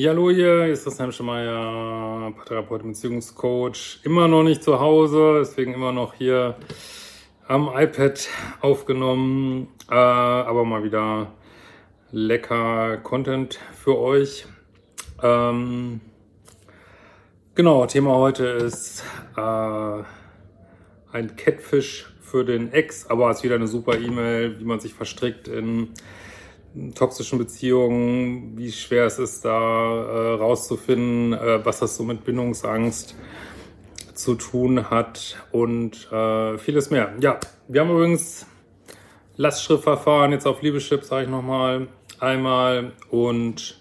Ja, 0.00 0.10
hallo 0.10 0.30
hier, 0.30 0.66
ist 0.66 0.84
Christian 0.84 1.10
Schemeier, 1.10 2.32
Paartherapeut 2.36 2.84
und 2.84 2.90
Beziehungscoach. 2.90 3.98
Immer 4.04 4.28
noch 4.28 4.44
nicht 4.44 4.62
zu 4.62 4.78
Hause, 4.78 5.38
deswegen 5.40 5.74
immer 5.74 5.90
noch 5.90 6.14
hier 6.14 6.54
am 7.48 7.68
iPad 7.74 8.28
aufgenommen, 8.60 9.66
äh, 9.90 9.94
aber 9.94 10.64
mal 10.64 10.84
wieder 10.84 11.32
lecker 12.12 12.98
Content 12.98 13.58
für 13.74 13.98
euch. 13.98 14.46
Ähm, 15.20 16.00
genau, 17.56 17.84
Thema 17.86 18.14
heute 18.14 18.46
ist 18.46 19.02
äh, 19.36 20.02
ein 21.10 21.34
Catfish 21.34 22.06
für 22.20 22.44
den 22.44 22.72
Ex, 22.72 23.08
aber 23.08 23.30
es 23.30 23.38
ist 23.38 23.42
wieder 23.42 23.56
eine 23.56 23.66
super 23.66 23.98
E-Mail, 23.98 24.60
wie 24.60 24.64
man 24.64 24.78
sich 24.78 24.94
verstrickt 24.94 25.48
in 25.48 25.88
toxischen 26.94 27.38
Beziehungen, 27.38 28.56
wie 28.56 28.72
schwer 28.72 29.06
es 29.06 29.18
ist, 29.18 29.44
da 29.44 29.50
äh, 29.50 30.34
rauszufinden, 30.34 31.32
äh, 31.32 31.64
was 31.64 31.80
das 31.80 31.96
so 31.96 32.04
mit 32.04 32.24
Bindungsangst 32.24 33.14
zu 34.14 34.34
tun 34.34 34.90
hat 34.90 35.36
und 35.52 36.10
äh, 36.12 36.58
vieles 36.58 36.90
mehr. 36.90 37.14
Ja, 37.20 37.38
wir 37.68 37.80
haben 37.80 37.90
übrigens 37.90 38.46
Lastschriftverfahren 39.36 40.32
jetzt 40.32 40.46
auf 40.46 40.62
Liebeschip, 40.62 41.04
sage 41.04 41.24
ich 41.24 41.30
nochmal 41.30 41.88
einmal 42.18 42.92
und 43.10 43.78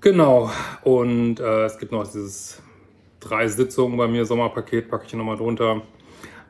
genau 0.00 0.50
und 0.82 1.40
äh, 1.40 1.64
es 1.64 1.78
gibt 1.78 1.92
noch 1.92 2.04
dieses 2.04 2.62
drei 3.20 3.48
Sitzungen 3.48 3.96
bei 3.96 4.06
mir 4.06 4.24
Sommerpaket, 4.24 4.88
packe 4.88 5.06
ich 5.06 5.14
nochmal 5.14 5.36
drunter 5.36 5.82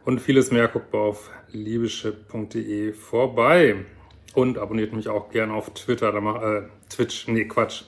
und 0.04 0.20
vieles 0.20 0.50
mehr. 0.50 0.68
Guckt 0.68 0.94
auf 0.94 1.30
liebeschip.de 1.52 2.92
vorbei. 2.92 3.84
Und 4.34 4.58
abonniert 4.58 4.92
mich 4.92 5.08
auch 5.08 5.30
gerne 5.30 5.54
auf 5.54 5.70
Twitter, 5.74 6.12
da 6.12 6.20
mach, 6.20 6.42
äh, 6.42 6.62
Twitch, 6.90 7.28
nee, 7.28 7.44
Quatsch. 7.46 7.84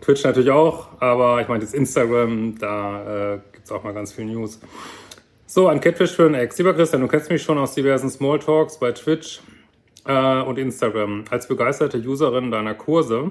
Twitch 0.00 0.24
natürlich 0.24 0.50
auch, 0.50 0.88
aber 1.00 1.40
ich 1.40 1.48
meine 1.48 1.62
jetzt 1.62 1.74
Instagram, 1.74 2.58
da 2.58 3.34
äh, 3.34 3.38
gibt 3.52 3.64
es 3.64 3.72
auch 3.72 3.82
mal 3.82 3.94
ganz 3.94 4.12
viel 4.12 4.26
News. 4.26 4.60
So, 5.46 5.68
ein 5.68 5.80
Catfish 5.80 6.12
für 6.12 6.26
ein 6.26 6.34
Ex. 6.34 6.58
Lieber 6.58 6.74
Christian, 6.74 7.00
du 7.00 7.08
kennst 7.08 7.30
mich 7.30 7.42
schon 7.42 7.56
aus 7.56 7.74
diversen 7.74 8.10
Smalltalks 8.10 8.78
bei 8.78 8.92
Twitch 8.92 9.40
äh, 10.04 10.40
und 10.42 10.58
Instagram. 10.58 11.24
Als 11.30 11.48
begeisterte 11.48 11.98
Userin 11.98 12.50
deiner 12.50 12.74
Kurse 12.74 13.30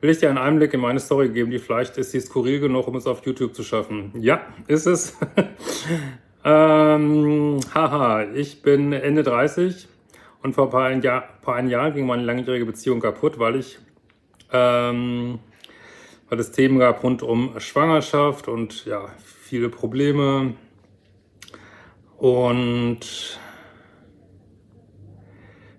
will 0.00 0.10
ich 0.10 0.18
dir 0.18 0.28
einen 0.28 0.38
Einblick 0.38 0.74
in 0.74 0.80
meine 0.80 1.00
Story 1.00 1.30
geben, 1.30 1.50
die 1.50 1.58
vielleicht 1.58 1.96
ist 1.96 2.12
sie 2.12 2.20
skurril 2.20 2.60
genug, 2.60 2.86
um 2.86 2.96
es 2.96 3.06
auf 3.06 3.24
YouTube 3.24 3.54
zu 3.54 3.62
schaffen. 3.62 4.12
Ja, 4.20 4.42
ist 4.66 4.86
es. 4.86 5.16
ähm, 6.44 7.58
haha, 7.74 8.24
ich 8.34 8.62
bin 8.62 8.92
Ende 8.92 9.22
30 9.22 9.88
und 10.44 10.54
vor 10.54 10.66
ein 10.66 10.70
paar, 10.70 10.92
Jahr, 10.92 11.22
paar 11.40 11.60
Jahren 11.64 11.94
ging 11.94 12.06
meine 12.06 12.22
langjährige 12.22 12.66
Beziehung 12.66 13.00
kaputt, 13.00 13.38
weil 13.38 13.56
ich 13.56 13.78
ähm, 14.52 15.40
weil 16.28 16.38
es 16.38 16.52
Themen 16.52 16.78
gab 16.78 17.02
rund 17.02 17.22
um 17.22 17.58
Schwangerschaft 17.58 18.46
und 18.46 18.84
ja, 18.84 19.08
viele 19.18 19.68
Probleme. 19.68 20.54
Und 22.18 23.38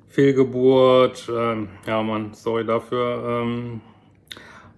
Fehlgeburt, 0.08 1.30
ähm, 1.32 1.70
ja 1.86 2.02
man, 2.02 2.34
sorry 2.34 2.66
dafür. 2.66 3.44
Ähm, 3.44 3.82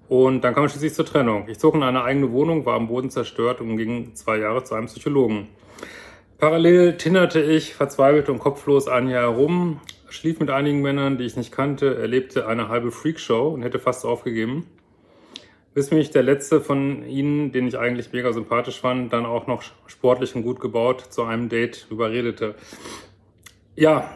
und 0.10 0.42
dann 0.44 0.54
kam 0.54 0.66
es 0.66 0.72
schließlich 0.72 0.94
zur 0.94 1.06
Trennung. 1.06 1.48
Ich 1.48 1.60
zog 1.60 1.76
in 1.76 1.84
eine 1.84 2.04
eigene 2.04 2.32
Wohnung, 2.32 2.66
war 2.66 2.76
am 2.76 2.88
Boden 2.88 3.10
zerstört 3.10 3.62
und 3.62 3.78
ging 3.78 4.16
zwei 4.16 4.38
Jahre 4.38 4.64
zu 4.64 4.76
einem 4.76 4.88
Psychologen. 4.88 5.48
Parallel 6.40 6.98
tinderte 6.98 7.42
ich 7.42 7.74
verzweifelt 7.74 8.30
und 8.30 8.38
kopflos 8.38 8.88
ein 8.88 9.10
Jahr 9.10 9.24
herum, 9.24 9.82
schlief 10.08 10.40
mit 10.40 10.52
einigen 10.52 10.82
Männern, 10.82 11.18
die 11.18 11.24
ich 11.24 11.36
nicht 11.36 11.52
kannte, 11.52 11.96
erlebte 11.96 12.46
eine 12.46 12.70
halbe 12.70 12.92
Freakshow 12.92 13.48
und 13.50 13.64
hätte 13.64 13.80
fast 13.80 14.06
aufgegeben. 14.06 14.68
Bis 15.74 15.90
mich 15.90 16.12
der 16.12 16.22
letzte 16.22 16.62
von 16.62 17.04
ihnen, 17.08 17.52
den 17.52 17.68
ich 17.68 17.80
eigentlich 17.80 18.14
mega 18.14 18.34
sympathisch 18.34 18.80
fand, 18.80 19.14
dann 19.14 19.26
auch 19.26 19.48
noch 19.48 19.64
sportlich 19.88 20.36
und 20.36 20.44
gut 20.44 20.60
gebaut 20.60 21.02
zu 21.10 21.24
einem 21.24 21.50
Date 21.50 21.88
überredete. 21.90 22.54
Ja, 23.76 24.08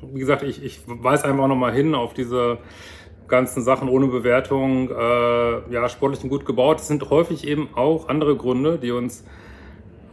wie 0.00 0.20
gesagt, 0.20 0.42
ich, 0.42 0.64
ich 0.64 0.80
weise 0.86 1.26
einfach 1.26 1.48
nochmal 1.48 1.74
hin 1.74 1.94
auf 1.94 2.14
diese 2.14 2.58
ganzen 3.26 3.62
Sachen 3.62 3.90
ohne 3.90 4.06
Bewertung. 4.06 4.90
Äh, 4.90 5.70
ja, 5.70 5.86
sportlich 5.90 6.22
und 6.22 6.30
gut 6.30 6.46
gebaut. 6.46 6.78
Das 6.78 6.88
sind 6.88 7.10
häufig 7.10 7.46
eben 7.46 7.68
auch 7.74 8.08
andere 8.08 8.36
Gründe, 8.36 8.78
die 8.78 8.90
uns 8.90 9.24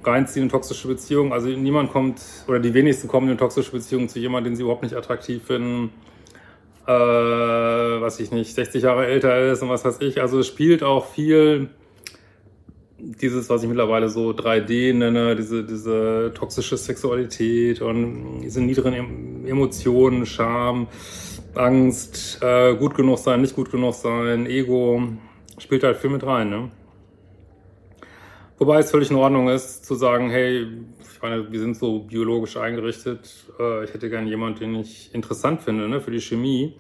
reinziehen 0.06 0.44
in 0.44 0.50
toxische 0.50 0.88
Beziehungen. 0.88 1.32
Also 1.32 1.48
niemand 1.48 1.92
kommt, 1.92 2.22
oder 2.48 2.60
die 2.60 2.74
wenigsten 2.74 3.08
kommen 3.08 3.30
in 3.30 3.38
toxische 3.38 3.72
Beziehungen 3.72 4.10
zu 4.10 4.20
jemandem, 4.20 4.52
den 4.52 4.58
sie 4.58 4.64
überhaupt 4.64 4.84
nicht 4.84 4.96
attraktiv 4.96 5.44
finden, 5.44 5.92
äh, 6.88 6.92
was 6.92 8.20
ich 8.20 8.32
nicht, 8.32 8.54
60 8.54 8.84
Jahre 8.84 9.08
älter 9.08 9.52
ist 9.52 9.62
und 9.62 9.70
was 9.70 9.86
weiß 9.86 10.02
ich. 10.02 10.22
Also 10.22 10.40
es 10.40 10.48
spielt 10.48 10.84
auch 10.84 11.08
viel 11.08 11.70
dieses, 12.98 13.50
was 13.50 13.62
ich 13.62 13.68
mittlerweile 13.68 14.10
so 14.10 14.32
3D 14.32 14.94
nenne, 14.94 15.36
diese, 15.36 15.64
diese 15.64 16.32
toxische 16.34 16.78
Sexualität 16.78 17.82
und 17.82 18.42
diese 18.42 18.62
niederen 18.62 19.46
Emotionen, 19.46 20.26
Scham, 20.26 20.88
Angst, 21.56 22.40
äh, 22.42 22.76
gut 22.76 22.96
genug 22.96 23.18
sein, 23.20 23.42
nicht 23.42 23.56
gut 23.56 23.72
genug 23.72 23.94
sein, 23.94 24.46
Ego, 24.46 25.02
spielt 25.58 25.84
halt 25.84 25.98
viel 25.98 26.10
mit 26.10 26.26
rein, 26.26 26.50
ne? 26.50 26.72
Wobei 28.58 28.80
es 28.80 28.92
völlig 28.92 29.12
in 29.12 29.18
Ordnung 29.18 29.50
ist, 29.50 29.86
zu 29.86 29.96
sagen, 29.96 30.30
hey, 30.30 30.68
ich 31.02 31.22
meine, 31.22 31.52
wir 31.52 31.60
sind 31.60 31.76
so 31.76 32.00
biologisch 32.00 32.56
eingerichtet. 32.56 33.30
Äh, 33.60 33.84
ich 33.84 33.94
hätte 33.94 34.10
gern 34.10 34.28
jemanden, 34.28 34.60
den 34.60 34.76
ich 34.76 35.14
interessant 35.14 35.62
finde, 35.62 35.90
ne, 35.90 36.00
für 36.00 36.12
die 36.12 36.22
Chemie. 36.22 36.76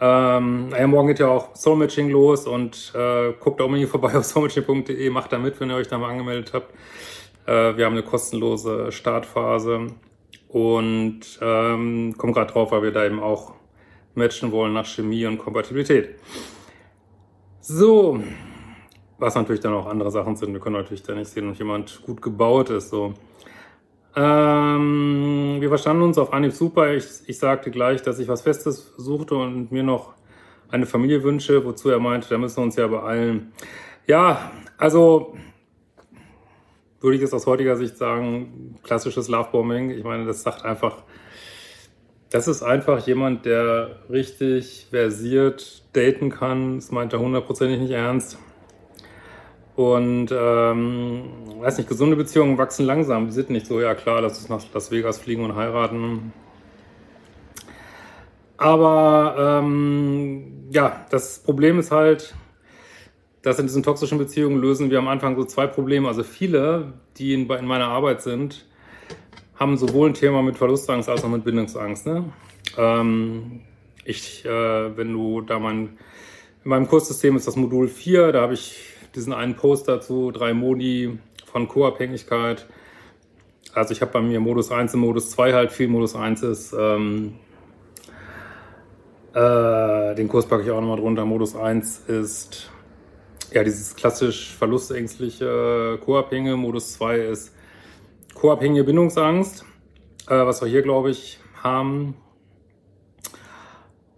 Ähm, 0.00 0.70
ja, 0.70 0.86
morgen 0.86 1.08
geht 1.08 1.18
ja 1.18 1.28
auch 1.28 1.54
Soulmatching 1.54 2.10
los 2.10 2.46
und 2.46 2.92
äh, 2.94 3.32
guckt 3.38 3.60
auch 3.60 3.68
mal 3.68 3.76
hier 3.76 3.88
vorbei 3.88 4.16
auf 4.16 4.24
soulmatching.de, 4.24 5.10
macht 5.10 5.32
da 5.32 5.38
mit, 5.38 5.60
wenn 5.60 5.70
ihr 5.70 5.76
euch 5.76 5.88
da 5.88 5.98
mal 5.98 6.10
angemeldet 6.10 6.52
habt. 6.54 6.72
Äh, 7.46 7.76
wir 7.76 7.84
haben 7.84 7.92
eine 7.92 8.02
kostenlose 8.02 8.90
Startphase 8.90 9.88
und 10.48 11.20
ähm, 11.40 12.14
kommen 12.16 12.32
gerade 12.32 12.52
drauf, 12.52 12.72
weil 12.72 12.82
wir 12.82 12.92
da 12.92 13.04
eben 13.04 13.20
auch 13.20 13.54
matchen 14.14 14.50
wollen 14.52 14.72
nach 14.72 14.86
Chemie 14.86 15.26
und 15.26 15.38
Kompatibilität. 15.38 16.16
So, 17.60 18.20
was 19.20 19.34
natürlich 19.34 19.60
dann 19.60 19.74
auch 19.74 19.86
andere 19.86 20.10
Sachen 20.10 20.36
sind. 20.36 20.52
Wir 20.52 20.60
können 20.60 20.76
natürlich 20.76 21.02
da 21.02 21.14
nicht 21.14 21.30
sehen, 21.30 21.50
ob 21.50 21.56
jemand 21.56 22.02
gut 22.04 22.22
gebaut 22.22 22.70
ist. 22.70 22.90
So. 22.90 23.14
Ähm, 24.16 25.56
wir 25.60 25.68
verstanden 25.68 26.02
uns 26.02 26.18
auf 26.18 26.32
Anhieb 26.32 26.52
super. 26.52 26.92
Ich, 26.94 27.06
ich 27.26 27.38
sagte 27.38 27.70
gleich, 27.70 28.02
dass 28.02 28.18
ich 28.18 28.28
was 28.28 28.42
Festes 28.42 28.92
suchte 28.96 29.36
und 29.36 29.70
mir 29.70 29.82
noch 29.82 30.14
eine 30.70 30.86
Familie 30.86 31.22
wünsche, 31.22 31.64
wozu 31.64 31.90
er 31.90 31.98
meinte, 31.98 32.28
da 32.28 32.38
müssen 32.38 32.58
wir 32.58 32.64
uns 32.64 32.76
ja 32.76 32.86
beeilen. 32.86 33.52
Ja, 34.06 34.50
also 34.78 35.36
würde 37.00 37.16
ich 37.16 37.22
jetzt 37.22 37.34
aus 37.34 37.46
heutiger 37.46 37.76
Sicht 37.76 37.96
sagen, 37.96 38.78
klassisches 38.82 39.28
Lovebombing. 39.28 39.90
Ich 39.90 40.04
meine, 40.04 40.26
das 40.26 40.42
sagt 40.42 40.64
einfach, 40.64 41.02
das 42.30 42.46
ist 42.46 42.62
einfach 42.62 43.04
jemand, 43.06 43.44
der 43.44 44.00
richtig 44.08 44.86
versiert 44.90 45.82
daten 45.92 46.30
kann. 46.30 46.76
Das 46.76 46.90
meint 46.90 47.12
er 47.12 47.20
hundertprozentig 47.20 47.80
nicht 47.80 47.90
ernst. 47.90 48.38
Und 49.80 50.28
ähm, 50.30 51.22
weiß 51.58 51.78
nicht, 51.78 51.88
gesunde 51.88 52.14
Beziehungen 52.14 52.58
wachsen 52.58 52.84
langsam. 52.84 53.28
Die 53.28 53.32
sind 53.32 53.48
nicht 53.48 53.64
so, 53.64 53.80
ja 53.80 53.94
klar, 53.94 54.20
lass 54.20 54.36
uns 54.38 54.50
nach 54.50 54.74
Las 54.74 54.90
Vegas 54.90 55.18
fliegen 55.18 55.42
und 55.42 55.56
heiraten. 55.56 56.34
Aber 58.58 59.62
ähm, 59.62 60.68
ja, 60.70 61.06
das 61.08 61.38
Problem 61.38 61.78
ist 61.78 61.92
halt, 61.92 62.34
dass 63.40 63.58
in 63.58 63.68
diesen 63.68 63.82
toxischen 63.82 64.18
Beziehungen 64.18 64.60
lösen 64.60 64.90
wir 64.90 64.98
am 64.98 65.08
Anfang 65.08 65.34
so 65.34 65.44
zwei 65.44 65.66
Probleme. 65.66 66.08
Also 66.08 66.24
viele, 66.24 66.92
die 67.16 67.32
in, 67.32 67.48
in 67.48 67.64
meiner 67.64 67.88
Arbeit 67.88 68.20
sind, 68.20 68.66
haben 69.54 69.78
sowohl 69.78 70.10
ein 70.10 70.14
Thema 70.14 70.42
mit 70.42 70.58
Verlustangst 70.58 71.08
als 71.08 71.24
auch 71.24 71.30
mit 71.30 71.42
Bindungsangst. 71.42 72.04
Ne? 72.04 72.30
Ähm, 72.76 73.62
ich, 74.04 74.44
äh, 74.44 74.94
wenn 74.94 75.10
du 75.10 75.40
da 75.40 75.58
mein, 75.58 75.96
in 76.64 76.68
meinem 76.68 76.86
Kurssystem 76.86 77.34
ist 77.34 77.46
das 77.46 77.56
Modul 77.56 77.88
4, 77.88 78.32
da 78.32 78.42
habe 78.42 78.52
ich 78.52 78.89
diesen 79.14 79.32
einen 79.32 79.56
Post 79.56 79.88
dazu, 79.88 80.30
drei 80.30 80.54
Modi 80.54 81.18
von 81.46 81.68
Co-Abhängigkeit. 81.68 82.66
Also 83.72 83.92
ich 83.92 84.00
habe 84.00 84.12
bei 84.12 84.20
mir 84.20 84.40
Modus 84.40 84.70
1 84.70 84.94
und 84.94 85.00
Modus 85.00 85.30
2 85.30 85.52
halt 85.52 85.72
viel. 85.72 85.88
Modus 85.88 86.16
1 86.16 86.42
ist, 86.42 86.72
ähm, 86.72 87.34
äh, 89.32 90.14
den 90.14 90.28
Kurs 90.28 90.46
packe 90.46 90.64
ich 90.64 90.70
auch 90.70 90.80
nochmal 90.80 90.98
drunter. 90.98 91.24
Modus 91.24 91.54
1 91.54 92.08
ist 92.08 92.70
ja 93.52 93.62
dieses 93.62 93.94
klassisch 93.94 94.54
verlustängstliche 94.54 95.98
Co-Abhängige. 96.04 96.56
Modus 96.56 96.94
2 96.94 97.18
ist 97.18 97.54
Co-Abhängige 98.34 98.84
Bindungsangst, 98.84 99.64
äh, 100.28 100.34
was 100.34 100.62
wir 100.62 100.68
hier, 100.68 100.82
glaube 100.82 101.10
ich, 101.10 101.38
haben. 101.62 102.16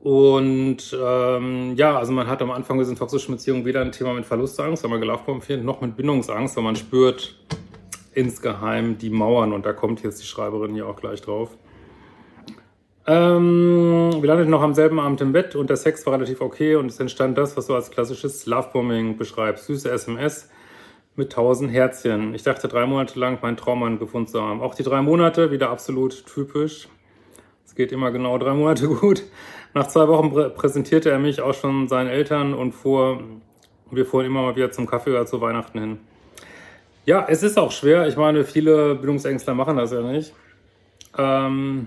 Und 0.03 0.99
ähm, 1.01 1.77
ja, 1.77 1.97
also 1.97 2.13
man 2.13 2.27
hat 2.27 2.43
am 2.43 2.51
Anfang 2.51 2.77
dieser 2.79 2.97
toxischen 2.97 3.37
Beziehung 3.37 3.65
weder 3.65 3.83
ein 3.83 3.93
Thema 3.93 4.15
mit 4.15 4.27
Verlustangst, 4.27 4.83
wenn 4.83 4.91
man 4.91 5.01
gelaufen 5.01 5.41
wird, 5.47 5.63
noch 5.63 5.81
mit 5.81 5.97
Bindungsangst, 5.97 6.57
weil 6.57 6.65
man 6.65 6.75
spürt 6.75 7.39
insgeheim 8.13 8.99
die 8.99 9.11
Mauern 9.11 9.53
und 9.53 9.65
da 9.65 9.73
kommt 9.73 10.03
jetzt 10.03 10.21
die 10.21 10.27
Schreiberin 10.27 10.75
hier 10.75 10.89
auch 10.89 10.97
gleich 10.97 11.23
drauf. 11.23 11.57
Ähm, 13.07 14.11
wir 14.21 14.27
landeten 14.27 14.51
noch 14.51 14.63
am 14.63 14.75
selben 14.75 14.99
Abend 14.99 15.21
im 15.21 15.33
Bett 15.33 15.55
und 15.55 15.71
der 15.71 15.77
Sex 15.77 16.05
war 16.05 16.15
relativ 16.15 16.41
okay 16.41 16.75
und 16.75 16.87
es 16.87 16.99
entstand 16.99 17.39
das, 17.39 17.57
was 17.57 17.69
du 17.69 17.75
als 17.75 17.93
klassisches 17.93 18.45
Lovebombing 18.47 19.17
beschreibst. 19.17 19.67
Süße 19.67 19.89
SMS 19.89 20.51
mit 21.15 21.31
tausend 21.31 21.71
Herzchen. 21.73 22.35
Ich 22.35 22.43
dachte 22.43 22.67
drei 22.67 22.87
Monate 22.87 23.21
lang 23.21 23.39
meinen 23.41 23.57
Traummann 23.57 24.01
gefunden 24.01 24.29
zu 24.29 24.43
haben. 24.43 24.61
Auch 24.61 24.75
die 24.75 24.83
drei 24.83 25.01
Monate 25.01 25.53
wieder 25.53 25.71
absolut 25.71 26.27
typisch. 26.27 26.89
Es 27.73 27.77
geht 27.77 27.91
immer 27.91 28.11
genau 28.11 28.37
drei 28.37 28.53
Monate 28.53 28.87
gut. 29.01 29.23
Nach 29.73 29.89
zwei 29.89 30.07
Wochen 30.07 30.31
prä 30.31 30.51
präsentierte 30.51 31.11
er 31.11 31.19
mich 31.19 31.41
auch 31.41 31.55
schon 31.55 31.89
seinen 31.89 32.11
Eltern 32.11 32.53
und 32.53 32.73
fuhr, 32.73 33.23
wir 33.91 34.05
fuhren 34.05 34.27
immer 34.27 34.43
mal 34.43 34.55
wieder 34.55 34.71
zum 34.71 34.87
Kaffee 34.87 35.09
oder 35.09 35.25
zu 35.25 35.41
Weihnachten 35.41 35.81
hin. 35.81 35.99
Ja, 37.07 37.25
es 37.27 37.43
ist 37.43 37.59
auch 37.59 37.73
schwer. 37.73 38.07
Ich 38.07 38.19
meine, 38.19 38.45
viele 38.45 38.95
Bildungsängstler 38.97 39.55
machen 39.55 39.79
das 39.79 39.91
ja 39.91 40.03
nicht. 40.03 40.35
Ähm, 41.17 41.87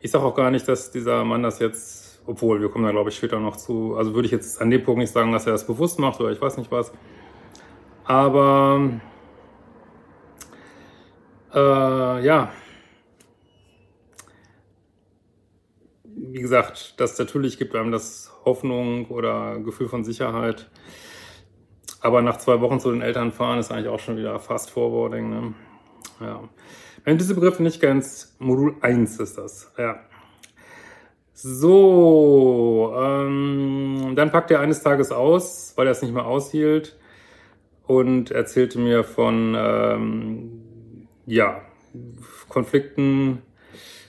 ich 0.00 0.10
sage 0.10 0.24
auch 0.24 0.34
gar 0.34 0.50
nicht, 0.50 0.66
dass 0.66 0.90
dieser 0.90 1.26
Mann 1.26 1.42
das 1.42 1.58
jetzt, 1.58 2.22
obwohl 2.26 2.62
wir 2.62 2.70
kommen 2.70 2.86
da 2.86 2.90
glaube 2.90 3.10
ich 3.10 3.16
später 3.16 3.38
noch 3.40 3.56
zu, 3.56 3.96
also 3.98 4.14
würde 4.14 4.24
ich 4.24 4.32
jetzt 4.32 4.62
an 4.62 4.70
dem 4.70 4.82
Punkt 4.82 5.00
nicht 5.00 5.12
sagen, 5.12 5.30
dass 5.30 5.44
er 5.44 5.52
das 5.52 5.66
bewusst 5.66 5.98
macht 5.98 6.18
oder 6.22 6.30
ich 6.30 6.40
weiß 6.40 6.56
nicht 6.56 6.72
was. 6.72 6.90
Aber 8.06 8.80
äh, 11.54 12.24
ja, 12.24 12.50
wie 16.34 16.40
gesagt, 16.40 16.94
das 16.96 17.16
natürlich 17.16 17.58
gibt 17.58 17.76
einem 17.76 17.92
das 17.92 18.32
Hoffnung 18.44 19.06
oder 19.06 19.60
Gefühl 19.60 19.88
von 19.88 20.02
Sicherheit. 20.02 20.68
Aber 22.00 22.22
nach 22.22 22.38
zwei 22.38 22.60
Wochen 22.60 22.80
zu 22.80 22.90
den 22.90 23.02
Eltern 23.02 23.30
fahren 23.30 23.60
ist 23.60 23.70
eigentlich 23.70 23.86
auch 23.86 24.00
schon 24.00 24.16
wieder 24.16 24.40
Fast 24.40 24.72
Forwarding. 24.72 25.30
Ne? 25.30 25.54
Ja. 26.20 26.48
Wenn 27.04 27.18
diese 27.18 27.36
Begriffe 27.36 27.62
nicht 27.62 27.80
kennst, 27.80 28.40
Modul 28.40 28.74
1 28.80 29.20
ist 29.20 29.38
das. 29.38 29.72
Ja. 29.78 30.00
So, 31.34 32.92
ähm, 32.98 34.14
dann 34.16 34.32
packt 34.32 34.50
er 34.50 34.58
eines 34.58 34.82
Tages 34.82 35.12
aus, 35.12 35.74
weil 35.76 35.86
er 35.86 35.92
es 35.92 36.02
nicht 36.02 36.14
mehr 36.14 36.26
aushielt 36.26 36.98
und 37.86 38.32
erzählte 38.32 38.80
mir 38.80 39.04
von 39.04 39.54
ähm, 39.56 41.06
ja, 41.26 41.62
Konflikten 42.48 43.42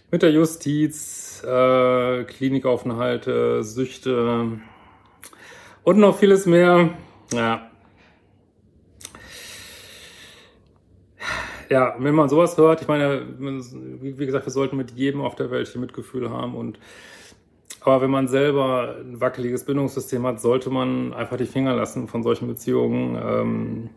mit 0.10 0.24
der 0.24 0.32
Justiz, 0.32 1.25
äh, 1.44 2.24
Klinikaufenthalte, 2.24 3.64
Süchte 3.64 4.60
und 5.84 6.00
noch 6.00 6.18
vieles 6.18 6.46
mehr. 6.46 6.92
Ja, 7.34 7.70
ja, 11.70 11.96
wenn 12.00 12.16
man 12.16 12.30
sowas 12.30 12.58
hört, 12.58 12.82
ich 12.82 12.88
meine, 12.88 13.26
wie 13.40 14.26
gesagt, 14.26 14.46
wir 14.46 14.52
sollten 14.52 14.78
mit 14.78 14.92
jedem 14.92 15.22
auf 15.22 15.36
der 15.36 15.52
Welt 15.52 15.68
hier 15.68 15.82
Mitgefühl 15.82 16.30
haben 16.30 16.56
und 16.56 16.80
aber 17.82 18.02
wenn 18.02 18.10
man 18.10 18.28
selber 18.28 18.96
ein 19.00 19.22
wackeliges 19.22 19.64
Bindungssystem 19.64 20.26
hat, 20.26 20.42
sollte 20.42 20.72
man 20.72 21.14
einfach 21.14 21.38
die 21.38 21.46
Finger 21.46 21.76
lassen 21.76 22.08
von 22.08 22.24
solchen 22.24 22.48
Beziehungen. 22.48 23.16
Ähm, 23.24 23.90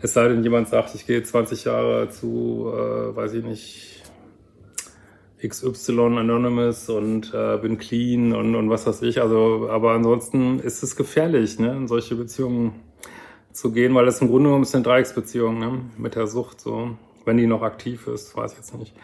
es 0.00 0.12
sei 0.14 0.26
denn, 0.26 0.42
jemand 0.42 0.66
sagt, 0.66 0.92
ich 0.96 1.06
gehe 1.06 1.22
20 1.22 1.64
Jahre 1.64 2.08
zu, 2.08 2.72
äh, 2.74 3.14
weiß 3.14 3.34
ich 3.34 3.44
nicht, 3.44 4.01
XY 5.46 6.18
Anonymous 6.18 6.88
und 6.88 7.32
äh, 7.34 7.58
bin 7.58 7.78
clean 7.78 8.32
und, 8.32 8.54
und 8.54 8.70
was 8.70 8.86
weiß 8.86 9.02
ich. 9.02 9.20
Also, 9.20 9.68
aber 9.70 9.92
ansonsten 9.92 10.60
ist 10.60 10.82
es 10.82 10.96
gefährlich, 10.96 11.58
ne, 11.58 11.72
in 11.72 11.88
solche 11.88 12.14
Beziehungen 12.14 12.72
zu 13.52 13.72
gehen, 13.72 13.94
weil 13.94 14.06
das 14.06 14.20
im 14.20 14.28
Grunde 14.28 14.48
genommen 14.48 14.64
ist 14.64 14.74
eine 14.74 14.84
Dreiecksbeziehung 14.84 15.58
ne? 15.58 15.80
mit 15.98 16.14
der 16.14 16.26
Sucht, 16.26 16.60
so 16.60 16.96
wenn 17.24 17.36
die 17.36 17.46
noch 17.46 17.62
aktiv 17.62 18.06
ist, 18.06 18.36
weiß 18.36 18.52
ich 18.52 18.58
jetzt 18.58 18.74
nicht. 18.74 18.94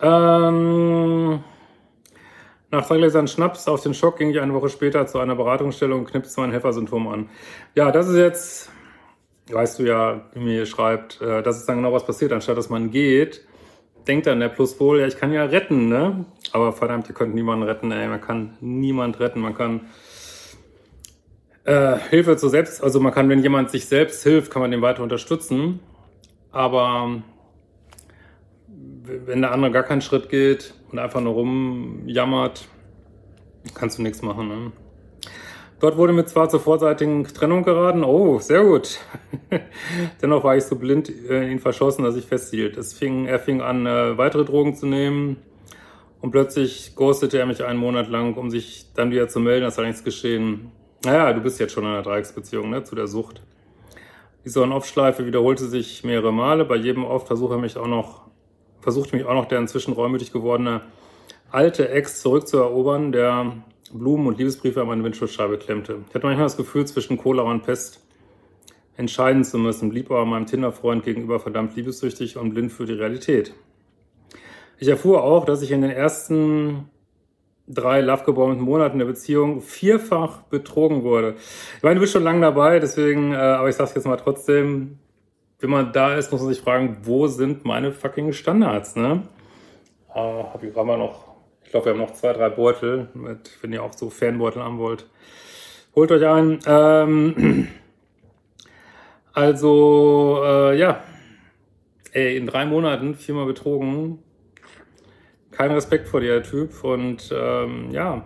Ähm, 0.00 1.42
nach 2.70 2.86
drei 2.86 2.98
Gläsern 2.98 3.28
Schnaps 3.28 3.68
auf 3.68 3.82
den 3.82 3.94
Schock 3.94 4.18
ging 4.18 4.30
ich 4.30 4.40
eine 4.40 4.54
Woche 4.54 4.68
später 4.68 5.06
zu 5.06 5.18
einer 5.18 5.34
Beratungsstelle 5.34 5.94
und 5.94 6.06
knipste 6.06 6.40
mein 6.40 6.52
Helfersymptom 6.52 7.08
an. 7.08 7.28
Ja, 7.74 7.90
das 7.90 8.08
ist 8.08 8.16
jetzt, 8.16 8.70
weißt 9.50 9.78
du 9.78 9.84
ja, 9.84 10.22
wie 10.34 10.40
mir 10.40 10.52
hier 10.52 10.66
schreibt, 10.66 11.20
äh, 11.20 11.42
das 11.42 11.58
ist 11.58 11.68
dann 11.68 11.76
genau 11.76 11.92
was 11.92 12.06
passiert. 12.06 12.32
Anstatt 12.32 12.56
dass 12.56 12.68
man 12.68 12.90
geht, 12.90 13.46
denkt 14.06 14.26
dann 14.26 14.40
der 14.40 14.48
Pluspol, 14.48 15.00
ja, 15.00 15.06
ich 15.06 15.16
kann 15.16 15.32
ja 15.32 15.44
retten, 15.44 15.88
ne? 15.88 16.24
Aber 16.52 16.72
verdammt, 16.72 17.08
ihr 17.08 17.14
könnt 17.14 17.34
niemanden 17.34 17.64
retten, 17.64 17.90
ey, 17.92 18.08
man 18.08 18.20
kann 18.20 18.56
niemand 18.60 19.20
retten, 19.20 19.40
man 19.40 19.54
kann 19.54 19.82
äh, 21.64 21.96
Hilfe 22.10 22.36
zur 22.36 22.50
Selbst, 22.50 22.82
also 22.82 23.00
man 23.00 23.12
kann, 23.12 23.28
wenn 23.28 23.42
jemand 23.42 23.70
sich 23.70 23.86
selbst 23.86 24.22
hilft, 24.22 24.50
kann 24.50 24.62
man 24.62 24.70
den 24.70 24.82
weiter 24.82 25.02
unterstützen. 25.02 25.80
Aber 26.52 27.22
wenn 29.04 29.40
der 29.40 29.52
andere 29.52 29.70
gar 29.70 29.82
keinen 29.82 30.00
Schritt 30.00 30.28
geht 30.28 30.74
und 30.90 30.98
einfach 30.98 31.20
nur 31.20 31.34
rumjammert, 31.34 32.66
kannst 33.74 33.98
du 33.98 34.02
nichts 34.02 34.22
machen. 34.22 34.48
Ne? 34.48 34.72
Dort 35.80 35.96
wurde 35.96 36.12
mir 36.12 36.26
zwar 36.26 36.50
zur 36.50 36.60
vorseitigen 36.60 37.24
Trennung 37.24 37.62
geraten, 37.62 38.04
oh, 38.04 38.38
sehr 38.38 38.62
gut. 38.62 39.00
Dennoch 40.22 40.44
war 40.44 40.54
ich 40.54 40.64
so 40.64 40.76
blind 40.76 41.08
in 41.08 41.52
ihn 41.52 41.58
verschossen, 41.58 42.04
dass 42.04 42.16
ich 42.16 42.26
festhielt. 42.26 42.76
Es 42.76 42.92
fing, 42.92 43.24
er 43.24 43.38
fing 43.38 43.62
an, 43.62 43.86
äh, 43.86 44.18
weitere 44.18 44.44
Drogen 44.44 44.74
zu 44.74 44.86
nehmen 44.86 45.38
und 46.20 46.32
plötzlich 46.32 46.94
ghostete 46.96 47.38
er 47.38 47.46
mich 47.46 47.64
einen 47.64 47.78
Monat 47.78 48.10
lang, 48.10 48.34
um 48.34 48.50
sich 48.50 48.92
dann 48.94 49.10
wieder 49.10 49.28
zu 49.28 49.40
melden, 49.40 49.64
als 49.64 49.76
sei 49.76 49.86
nichts 49.86 50.04
geschehen. 50.04 50.70
Naja, 51.02 51.32
du 51.32 51.40
bist 51.40 51.58
jetzt 51.58 51.72
schon 51.72 51.84
in 51.84 51.90
einer 51.90 52.02
Dreiecksbeziehung 52.02 52.68
ne, 52.68 52.84
zu 52.84 52.94
der 52.94 53.06
Sucht. 53.06 53.40
Diese 54.44 54.60
On-Off-Schleife 54.60 55.24
wiederholte 55.24 55.64
sich 55.64 56.04
mehrere 56.04 56.32
Male. 56.32 56.66
Bei 56.66 56.76
jedem 56.76 57.06
Off 57.06 57.26
versuche 57.26 57.56
mich 57.56 57.78
auch 57.78 57.86
noch, 57.86 58.26
versuchte 58.82 59.16
mich 59.16 59.24
auch 59.24 59.34
noch 59.34 59.46
der 59.46 59.58
inzwischen 59.58 59.94
reumütig 59.94 60.30
gewordene 60.30 60.82
alte 61.50 61.88
Ex 61.88 62.20
zurückzuerobern, 62.20 63.12
der 63.12 63.52
Blumen 63.92 64.26
und 64.26 64.38
Liebesbriefe 64.38 64.80
an 64.80 64.86
meine 64.86 65.04
Windschutzscheibe 65.04 65.58
klemmte. 65.58 65.98
Ich 66.08 66.14
hatte 66.14 66.26
manchmal 66.26 66.46
das 66.46 66.56
Gefühl, 66.56 66.86
zwischen 66.86 67.18
Cholera 67.18 67.50
und 67.50 67.62
Pest 67.62 68.00
entscheiden 68.96 69.44
zu 69.44 69.58
müssen, 69.58 69.88
blieb 69.88 70.10
aber 70.10 70.24
meinem 70.24 70.46
Tinder-Freund 70.46 71.04
gegenüber 71.04 71.40
verdammt 71.40 71.74
liebessüchtig 71.74 72.36
und 72.36 72.50
blind 72.50 72.72
für 72.72 72.86
die 72.86 72.92
Realität. 72.92 73.54
Ich 74.78 74.88
erfuhr 74.88 75.22
auch, 75.22 75.44
dass 75.44 75.62
ich 75.62 75.72
in 75.72 75.82
den 75.82 75.90
ersten 75.90 76.88
drei 77.66 78.00
lovegebombten 78.00 78.62
Monaten 78.62 78.98
der 78.98 79.06
Beziehung 79.06 79.60
vierfach 79.60 80.42
betrogen 80.42 81.02
wurde. 81.02 81.34
Ich 81.76 81.82
meine, 81.82 81.96
du 81.96 82.00
bist 82.00 82.12
schon 82.12 82.24
lange 82.24 82.40
dabei, 82.40 82.78
deswegen, 82.78 83.32
äh, 83.32 83.36
aber 83.36 83.68
ich 83.68 83.76
sag's 83.76 83.94
jetzt 83.94 84.06
mal 84.06 84.16
trotzdem, 84.16 84.98
wenn 85.60 85.70
man 85.70 85.92
da 85.92 86.14
ist, 86.14 86.32
muss 86.32 86.40
man 86.40 86.52
sich 86.52 86.62
fragen, 86.62 86.98
wo 87.02 87.26
sind 87.26 87.64
meine 87.64 87.92
fucking 87.92 88.32
Standards, 88.32 88.96
ne? 88.96 89.22
Äh, 90.14 90.18
hab 90.18 90.62
ich 90.62 90.72
gerade 90.72 90.86
mal 90.86 90.98
noch, 90.98 91.29
ich 91.70 91.72
glaube, 91.72 91.86
wir 91.86 91.92
haben 91.92 92.00
noch 92.00 92.14
zwei, 92.14 92.32
drei 92.32 92.48
Beutel, 92.48 93.10
mit, 93.14 93.48
wenn 93.62 93.72
ihr 93.72 93.84
auch 93.84 93.92
so 93.92 94.10
Fanbeutel 94.10 94.60
haben 94.60 94.78
wollt. 94.78 95.06
Holt 95.94 96.10
euch 96.10 96.26
ein. 96.26 96.58
Ähm, 96.66 97.68
also, 99.32 100.40
äh, 100.42 100.76
ja. 100.76 101.04
Ey, 102.10 102.36
in 102.36 102.48
drei 102.48 102.66
Monaten 102.66 103.14
viermal 103.14 103.46
betrogen, 103.46 104.18
kein 105.52 105.70
Respekt 105.70 106.08
vor 106.08 106.18
dir, 106.18 106.42
Typ. 106.42 106.82
Und 106.82 107.32
ähm, 107.32 107.92
ja, 107.92 108.24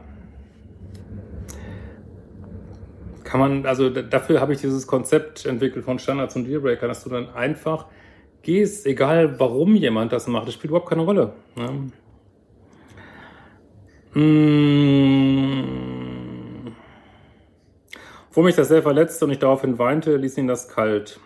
kann 3.24 3.40
man, 3.40 3.66
also 3.66 3.90
dafür 3.90 4.40
habe 4.40 4.54
ich 4.54 4.62
dieses 4.62 4.86
Konzept 4.86 5.44
entwickelt 5.44 5.84
von 5.84 5.98
Standards 5.98 6.34
und 6.34 6.46
Dealbreaker, 6.46 6.88
dass 6.88 7.04
du 7.04 7.10
dann 7.10 7.28
einfach 7.34 7.88
gehst, 8.40 8.86
egal 8.86 9.38
warum 9.38 9.74
jemand 9.74 10.14
das 10.14 10.28
macht, 10.28 10.46
das 10.48 10.54
spielt 10.54 10.70
überhaupt 10.70 10.88
keine 10.88 11.02
Rolle. 11.02 11.34
Ne? 11.56 11.90
Mmh. 14.14 15.64
Wo 18.32 18.42
mich 18.42 18.56
das 18.56 18.68
sehr 18.68 18.82
verletzte 18.82 19.24
und 19.24 19.30
ich 19.30 19.38
daraufhin 19.38 19.78
weinte, 19.78 20.16
ließ 20.16 20.38
ihn 20.38 20.46
das 20.46 20.68
kalt. 20.68 21.20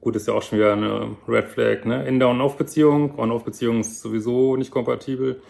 Gut, 0.00 0.16
ist 0.16 0.26
ja 0.26 0.34
auch 0.34 0.42
schon 0.42 0.58
wieder 0.58 0.72
eine 0.72 1.16
Red 1.28 1.48
Flag, 1.48 1.84
ne? 1.84 2.06
In- 2.06 2.18
der 2.18 2.28
On-Off-Beziehung. 2.28 3.18
On-Off-Beziehung 3.18 3.80
ist 3.80 4.00
sowieso 4.00 4.56
nicht 4.56 4.70
kompatibel. 4.70 5.42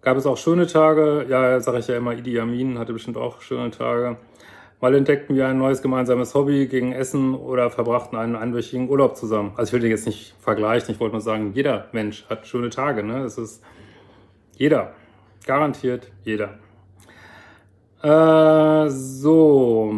Gab 0.00 0.16
es 0.16 0.26
auch 0.26 0.38
schöne 0.38 0.66
Tage? 0.66 1.26
Ja, 1.28 1.60
sage 1.60 1.78
ich 1.78 1.88
ja 1.88 1.96
immer, 1.96 2.14
Idi 2.16 2.40
Amin 2.40 2.78
hatte 2.78 2.92
bestimmt 2.92 3.16
auch 3.16 3.40
schöne 3.42 3.70
Tage. 3.70 4.16
Mal 4.80 4.94
entdeckten 4.96 5.36
wir 5.36 5.46
ein 5.46 5.58
neues 5.58 5.82
gemeinsames 5.82 6.34
Hobby 6.34 6.66
gegen 6.66 6.92
Essen 6.92 7.34
oder 7.36 7.70
verbrachten 7.70 8.18
einen 8.18 8.34
einwöchigen 8.34 8.88
Urlaub 8.88 9.16
zusammen. 9.16 9.52
Also 9.56 9.70
ich 9.70 9.72
will 9.74 9.80
den 9.80 9.90
jetzt 9.90 10.06
nicht 10.06 10.34
vergleichen, 10.40 10.92
ich 10.92 10.98
wollte 11.00 11.12
nur 11.14 11.20
sagen, 11.20 11.52
jeder 11.54 11.88
Mensch 11.92 12.24
hat 12.28 12.46
schöne 12.48 12.70
Tage, 12.70 13.04
ne? 13.04 13.22
Es 13.22 13.38
ist 13.38 13.62
jeder. 14.56 14.94
Garantiert 15.44 16.10
jeder. 16.24 16.58
Äh, 18.02 18.88
so. 18.88 19.94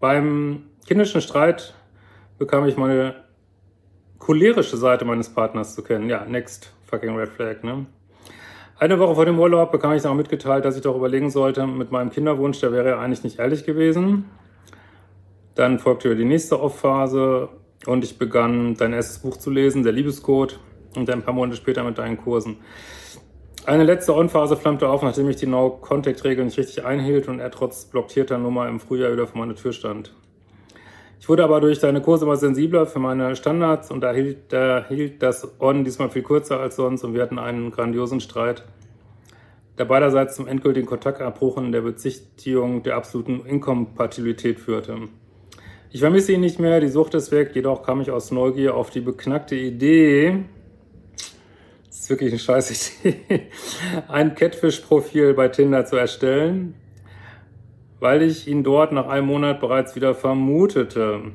Beim 0.00 0.64
kindischen 0.86 1.20
Streit 1.20 1.74
bekam 2.38 2.66
ich 2.66 2.76
meine 2.76 3.24
cholerische 4.18 4.76
Seite 4.76 5.04
meines 5.04 5.28
Partners 5.28 5.74
zu 5.74 5.82
kennen. 5.82 6.08
Ja, 6.08 6.24
next 6.24 6.72
fucking 6.84 7.16
red 7.16 7.28
flag, 7.28 7.62
ne? 7.62 7.86
Eine 8.78 8.98
Woche 8.98 9.14
vor 9.14 9.24
dem 9.24 9.38
Urlaub 9.38 9.72
bekam 9.72 9.94
ich 9.94 10.02
dann 10.02 10.16
mitgeteilt, 10.16 10.64
dass 10.64 10.76
ich 10.76 10.82
doch 10.82 10.96
überlegen 10.96 11.30
sollte 11.30 11.66
mit 11.66 11.90
meinem 11.90 12.10
Kinderwunsch, 12.10 12.60
der 12.60 12.72
wäre 12.72 12.90
ja 12.90 12.98
eigentlich 13.00 13.24
nicht 13.24 13.38
ehrlich 13.38 13.64
gewesen. 13.64 14.26
Dann 15.54 15.78
folgte 15.78 16.14
die 16.14 16.26
nächste 16.26 16.60
Off-Phase 16.60 17.48
und 17.86 18.04
ich 18.04 18.18
begann 18.18 18.74
dein 18.74 18.92
erstes 18.92 19.20
Buch 19.20 19.38
zu 19.38 19.50
lesen, 19.50 19.82
der 19.82 19.92
Liebescode, 19.92 20.60
und 20.94 21.08
dann 21.08 21.20
ein 21.20 21.22
paar 21.22 21.32
Monate 21.32 21.56
später 21.56 21.84
mit 21.84 21.96
deinen 21.96 22.18
Kursen. 22.18 22.58
Eine 23.66 23.82
letzte 23.82 24.14
On-Phase 24.14 24.56
flammte 24.56 24.88
auf, 24.88 25.02
nachdem 25.02 25.28
ich 25.28 25.34
die 25.34 25.48
No-Contact-Regel 25.48 26.44
nicht 26.44 26.56
richtig 26.56 26.84
einhielt 26.84 27.26
und 27.26 27.40
er 27.40 27.50
trotz 27.50 27.84
blockierter 27.86 28.38
Nummer 28.38 28.68
im 28.68 28.78
Frühjahr 28.78 29.12
wieder 29.12 29.26
vor 29.26 29.40
meiner 29.40 29.56
Tür 29.56 29.72
stand. 29.72 30.14
Ich 31.18 31.28
wurde 31.28 31.42
aber 31.42 31.60
durch 31.60 31.80
deine 31.80 32.00
Kurse 32.00 32.26
immer 32.26 32.36
sensibler 32.36 32.86
für 32.86 33.00
meine 33.00 33.34
Standards 33.34 33.90
und 33.90 34.02
da 34.02 34.12
hielt, 34.12 34.52
da 34.52 34.84
hielt 34.86 35.20
das 35.20 35.60
On 35.60 35.82
diesmal 35.82 36.10
viel 36.10 36.22
kürzer 36.22 36.60
als 36.60 36.76
sonst 36.76 37.02
und 37.02 37.14
wir 37.14 37.22
hatten 37.22 37.40
einen 37.40 37.72
grandiosen 37.72 38.20
Streit, 38.20 38.62
der 39.78 39.86
beiderseits 39.86 40.36
zum 40.36 40.46
endgültigen 40.46 40.86
Kontaktabbruch 40.86 41.56
und 41.56 41.72
der 41.72 41.80
Bezichtigung 41.80 42.84
der 42.84 42.94
absoluten 42.94 43.44
Inkompatibilität 43.44 44.60
führte. 44.60 45.08
Ich 45.90 46.02
vermisse 46.02 46.30
ihn 46.30 46.40
nicht 46.40 46.60
mehr, 46.60 46.78
die 46.78 46.86
Sucht 46.86 47.14
ist 47.14 47.32
weg, 47.32 47.50
jedoch 47.54 47.82
kam 47.82 48.00
ich 48.00 48.12
aus 48.12 48.30
Neugier 48.30 48.76
auf 48.76 48.90
die 48.90 49.00
beknackte 49.00 49.56
Idee, 49.56 50.44
ist 52.06 52.10
wirklich 52.10 52.30
eine 52.30 52.38
scheiß 52.38 53.04
Idee, 53.04 53.48
ein 54.06 54.36
Catfish-Profil 54.36 55.34
bei 55.34 55.48
Tinder 55.48 55.86
zu 55.86 55.96
erstellen, 55.96 56.76
weil 57.98 58.22
ich 58.22 58.46
ihn 58.46 58.62
dort 58.62 58.92
nach 58.92 59.08
einem 59.08 59.26
Monat 59.26 59.58
bereits 59.58 59.96
wieder 59.96 60.14
vermutete. 60.14 61.32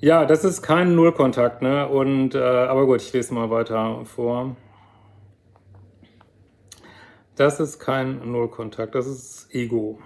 Ja, 0.00 0.24
das 0.24 0.44
ist 0.44 0.62
kein 0.62 0.94
Nullkontakt, 0.94 1.60
ne? 1.60 1.86
Und 1.86 2.34
äh, 2.34 2.38
aber 2.38 2.86
gut, 2.86 3.02
ich 3.02 3.12
lese 3.12 3.34
mal 3.34 3.50
weiter 3.50 4.02
vor. 4.06 4.56
Das 7.36 7.60
ist 7.60 7.78
kein 7.78 8.32
Nullkontakt, 8.32 8.94
das 8.94 9.06
ist 9.06 9.54
Ego. 9.54 9.98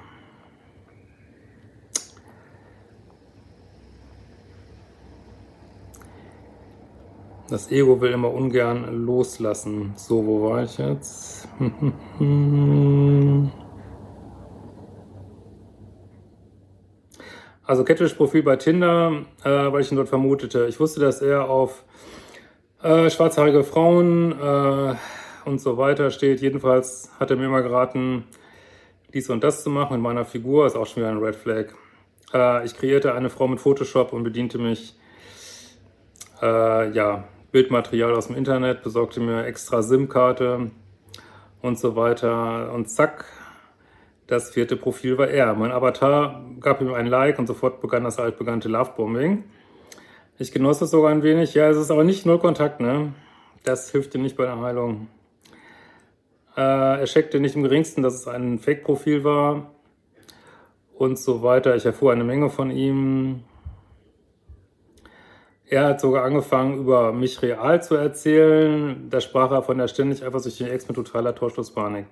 Das 7.49 7.71
Ego 7.71 8.00
will 8.00 8.11
immer 8.11 8.33
ungern 8.33 9.05
loslassen. 9.05 9.93
So, 9.97 10.26
wo 10.26 10.50
war 10.50 10.65
ich 10.65 10.79
jetzt? 10.79 11.49
Also 17.69 17.83
Catfish-Profil 17.83 18.45
bei 18.45 18.55
Tinder, 18.55 19.25
äh, 19.43 19.50
weil 19.50 19.81
ich 19.81 19.91
ihn 19.91 19.97
dort 19.97 20.09
vermutete. 20.09 20.67
Ich 20.67 20.79
wusste, 20.79 21.00
dass 21.00 21.21
er 21.21 21.50
auf 21.50 21.83
äh, 22.81 23.11
schwarzhaarige 23.11 23.65
Frauen 23.65 24.31
äh, 24.41 24.95
und 25.45 25.61
so 25.61 25.76
weiter 25.76 26.12
steht. 26.12 26.41
Jedenfalls 26.41 27.11
hat 27.19 27.33
er 27.33 27.37
mir 27.37 27.47
immer 27.47 27.62
geraten, 27.62 28.23
dies 29.12 29.29
und 29.31 29.43
das 29.43 29.65
zu 29.65 29.71
machen 29.71 29.95
mit 29.95 30.03
meiner 30.03 30.25
Figur. 30.25 30.67
Ist 30.67 30.76
auch 30.76 30.87
schon 30.87 31.03
wieder 31.03 31.11
ein 31.11 31.19
Red 31.19 31.35
Flag. 31.35 31.75
Äh, 32.33 32.65
ich 32.65 32.76
kreierte 32.76 33.15
eine 33.15 33.31
Frau 33.31 33.49
mit 33.49 33.59
Photoshop 33.59 34.12
und 34.12 34.23
bediente 34.23 34.59
mich 34.59 34.95
äh, 36.41 36.93
ja, 36.93 37.25
Bildmaterial 37.57 38.15
aus 38.15 38.27
dem 38.27 38.37
Internet, 38.37 38.83
besorgte 38.83 39.19
mir 39.19 39.47
extra 39.47 39.81
SIM-Karte 39.81 40.73
und 41.63 41.79
so 41.79 41.97
weiter. 41.97 42.71
Und 42.75 42.91
zack, 42.91 43.25
das 44.27 44.51
vierte 44.51 44.77
Profil 44.77 45.17
war 45.17 45.29
er. 45.29 45.55
Mein 45.55 45.73
Avatar 45.73 46.45
gab 46.61 46.83
ihm 46.83 46.93
ein 46.93 47.07
Like 47.07 47.39
und 47.39 47.47
sofort 47.47 47.81
begann 47.81 48.05
das 48.05 48.19
altbekannte 48.19 48.69
Lovebombing. 48.69 49.45
Ich 50.37 50.53
genoss 50.53 50.83
es 50.83 50.91
sogar 50.91 51.11
ein 51.11 51.23
wenig. 51.23 51.55
Ja, 51.55 51.71
es 51.71 51.79
ist 51.79 51.91
aber 51.91 52.05
nicht 52.05 52.27
null 52.27 52.41
Kontakt, 52.41 52.81
ne? 52.81 53.15
Das 53.65 53.91
hilft 53.91 54.15
ihm 54.15 54.21
nicht 54.21 54.37
bei 54.37 54.45
der 54.45 54.61
Heilung. 54.61 55.09
Äh, 56.59 56.61
er 56.61 57.05
checkte 57.07 57.41
nicht 57.41 57.57
im 57.57 57.63
geringsten, 57.63 58.03
dass 58.03 58.13
es 58.13 58.29
ein 58.29 58.59
Fake-Profil 58.59 59.25
war 59.25 59.71
und 60.95 61.19
so 61.19 61.43
weiter. 61.43 61.75
Ich 61.75 61.87
erfuhr 61.87 62.13
eine 62.13 62.25
Menge 62.25 62.51
von 62.51 62.71
ihm. 62.71 63.45
Er 65.68 65.85
hat 65.85 66.00
sogar 66.00 66.25
angefangen, 66.25 66.78
über 66.78 67.12
mich 67.12 67.42
real 67.42 67.82
zu 67.82 67.96
erzählen. 67.96 69.08
Da 69.11 69.20
sprach 69.20 69.50
er 69.50 69.62
von 69.62 69.78
der 69.78 69.88
ständig 69.88 70.25
eifersüchtigen 70.25 70.73
Ex 70.73 70.87
mit 70.87 70.94
totaler 70.94 71.35
Torschlusspanik. 71.35 72.06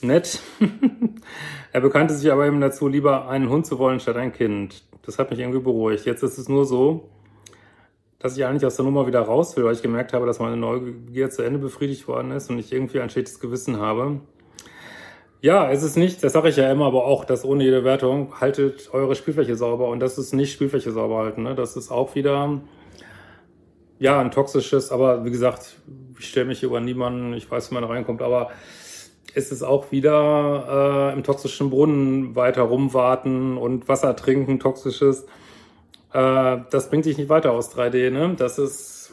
Nett. 0.00 0.40
er 1.72 1.80
bekannte 1.82 2.14
sich 2.14 2.32
aber 2.32 2.46
eben 2.46 2.60
dazu, 2.62 2.88
lieber 2.88 3.28
einen 3.28 3.50
Hund 3.50 3.66
zu 3.66 3.78
wollen 3.78 4.00
statt 4.00 4.16
ein 4.16 4.32
Kind. 4.32 4.84
Das 5.02 5.18
hat 5.18 5.30
mich 5.30 5.38
irgendwie 5.38 5.60
beruhigt. 5.60 6.06
Jetzt 6.06 6.22
ist 6.22 6.38
es 6.38 6.48
nur 6.48 6.64
so, 6.64 7.10
dass 8.18 8.38
ich 8.38 8.46
eigentlich 8.46 8.64
aus 8.64 8.76
der 8.76 8.86
Nummer 8.86 9.06
wieder 9.06 9.20
raus 9.20 9.54
will, 9.56 9.64
weil 9.64 9.74
ich 9.74 9.82
gemerkt 9.82 10.14
habe, 10.14 10.24
dass 10.24 10.38
meine 10.38 10.56
Neugier 10.56 11.28
zu 11.28 11.42
Ende 11.42 11.58
befriedigt 11.58 12.08
worden 12.08 12.30
ist 12.30 12.48
und 12.48 12.58
ich 12.58 12.72
irgendwie 12.72 13.00
ein 13.00 13.10
schlechtes 13.10 13.38
Gewissen 13.38 13.78
habe. 13.80 14.20
Ja, 15.42 15.70
es 15.70 15.82
ist 15.82 15.96
nicht, 15.96 16.24
das 16.24 16.32
sage 16.32 16.48
ich 16.48 16.56
ja 16.56 16.72
immer, 16.72 16.86
aber 16.86 17.04
auch, 17.04 17.24
dass 17.24 17.44
ohne 17.44 17.64
jede 17.64 17.84
Wertung, 17.84 18.40
haltet 18.40 18.88
eure 18.92 19.14
Spielfläche 19.14 19.56
sauber 19.56 19.88
und 19.88 20.00
das 20.00 20.16
ist 20.16 20.32
nicht 20.32 20.52
Spielfläche 20.52 20.90
sauber 20.90 21.18
halten. 21.18 21.42
Ne? 21.42 21.54
Das 21.54 21.76
ist 21.76 21.90
auch 21.90 22.14
wieder 22.14 22.60
ja, 23.98 24.20
ein 24.20 24.30
toxisches, 24.30 24.92
aber 24.92 25.24
wie 25.24 25.30
gesagt, 25.30 25.76
ich 26.18 26.28
stelle 26.28 26.46
mich 26.46 26.60
hier 26.60 26.68
über 26.68 26.80
niemanden, 26.80 27.34
ich 27.34 27.50
weiß, 27.50 27.70
wie 27.70 27.74
man 27.74 27.84
reinkommt, 27.84 28.22
aber 28.22 28.50
ist 29.34 29.52
es 29.52 29.62
auch 29.62 29.90
wieder 29.92 31.10
äh, 31.10 31.12
im 31.14 31.22
toxischen 31.22 31.70
Brunnen 31.70 32.34
weiter 32.34 32.62
rumwarten 32.62 33.56
und 33.56 33.88
Wasser 33.88 34.16
trinken, 34.16 34.58
toxisches. 34.58 35.26
Äh, 36.12 36.58
das 36.70 36.90
bringt 36.90 37.04
dich 37.04 37.18
nicht 37.18 37.28
weiter 37.28 37.52
aus 37.52 37.74
3D, 37.76 38.10
ne? 38.10 38.34
Das 38.36 38.58
ist, 38.58 39.12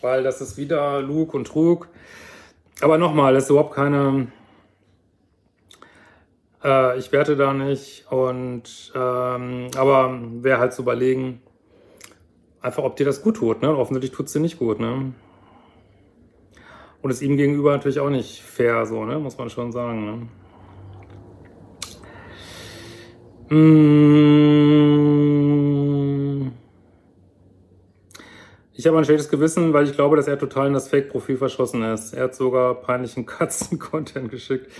weil 0.00 0.22
das 0.22 0.40
ist 0.40 0.56
wieder 0.56 1.00
Lug 1.00 1.34
und 1.34 1.46
Trug. 1.46 1.88
Aber 2.80 2.98
nochmal, 2.98 3.34
das 3.34 3.44
ist 3.44 3.50
überhaupt 3.50 3.74
keine, 3.74 4.28
äh, 6.62 6.98
ich 6.98 7.12
werte 7.12 7.36
da 7.36 7.52
nicht 7.52 8.06
und, 8.10 8.92
ähm, 8.94 9.68
aber 9.76 10.18
wäre 10.42 10.58
halt 10.58 10.72
zu 10.72 10.82
überlegen, 10.82 11.42
einfach, 12.62 12.82
ob 12.84 12.96
dir 12.96 13.06
das 13.06 13.22
gut 13.22 13.36
tut. 13.36 13.62
Ne? 13.62 13.76
Offensichtlich 13.76 14.12
tut 14.12 14.26
es 14.26 14.32
dir 14.32 14.40
nicht 14.40 14.58
gut. 14.58 14.80
Ne? 14.80 15.12
Und 17.02 17.10
ist 17.10 17.22
ihm 17.22 17.36
gegenüber 17.36 17.72
natürlich 17.72 18.00
auch 18.00 18.10
nicht 18.10 18.42
fair, 18.42 18.84
so, 18.86 19.04
ne? 19.04 19.18
muss 19.18 19.38
man 19.38 19.50
schon 19.50 19.72
sagen. 19.72 20.04
Ne? 20.04 20.28
Mmh. 23.56 24.20
Ich 28.74 28.86
habe 28.86 28.96
ein 28.96 29.04
schlechtes 29.04 29.28
Gewissen, 29.28 29.74
weil 29.74 29.84
ich 29.84 29.92
glaube, 29.92 30.16
dass 30.16 30.26
er 30.26 30.38
total 30.38 30.68
in 30.68 30.72
das 30.72 30.88
Fake-Profil 30.88 31.36
verschossen 31.36 31.82
ist. 31.82 32.14
Er 32.14 32.24
hat 32.24 32.34
sogar 32.34 32.74
peinlichen 32.76 33.26
Katzen-Content 33.26 34.30
geschickt. 34.30 34.70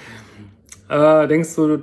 Äh, 0.88 1.28
denkst 1.28 1.54
du, 1.56 1.82